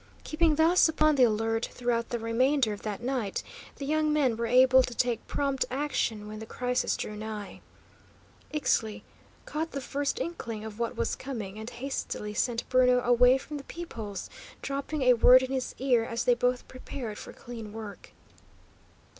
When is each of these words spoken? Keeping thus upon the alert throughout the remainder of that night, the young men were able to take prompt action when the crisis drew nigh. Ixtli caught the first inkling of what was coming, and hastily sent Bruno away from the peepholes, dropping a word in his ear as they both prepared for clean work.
Keeping 0.23 0.55
thus 0.55 0.89
upon 0.89 1.13
the 1.13 1.25
alert 1.25 1.69
throughout 1.71 2.09
the 2.09 2.17
remainder 2.17 2.73
of 2.73 2.81
that 2.81 3.03
night, 3.03 3.43
the 3.75 3.85
young 3.85 4.11
men 4.11 4.35
were 4.35 4.47
able 4.47 4.81
to 4.81 4.95
take 4.95 5.27
prompt 5.27 5.63
action 5.69 6.27
when 6.27 6.39
the 6.39 6.47
crisis 6.47 6.97
drew 6.97 7.15
nigh. 7.15 7.61
Ixtli 8.51 9.03
caught 9.45 9.73
the 9.73 9.79
first 9.79 10.19
inkling 10.19 10.65
of 10.65 10.79
what 10.79 10.97
was 10.97 11.15
coming, 11.15 11.59
and 11.59 11.69
hastily 11.69 12.33
sent 12.33 12.67
Bruno 12.67 13.01
away 13.01 13.37
from 13.37 13.57
the 13.57 13.63
peepholes, 13.63 14.27
dropping 14.63 15.03
a 15.03 15.13
word 15.13 15.43
in 15.43 15.51
his 15.51 15.75
ear 15.77 16.03
as 16.03 16.23
they 16.23 16.33
both 16.33 16.67
prepared 16.67 17.19
for 17.19 17.31
clean 17.31 17.71
work. 17.71 18.11